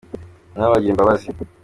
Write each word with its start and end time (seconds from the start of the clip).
nabo 0.55 0.71
bagira 0.73 0.93
imbabazi. 0.93 1.27